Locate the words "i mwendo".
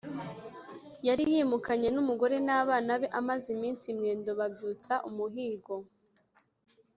3.91-4.31